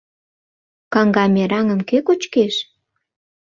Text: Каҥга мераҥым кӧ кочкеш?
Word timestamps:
Каҥга 0.93 1.25
мераҥым 1.33 1.79
кӧ 1.89 1.97
кочкеш? 2.07 2.55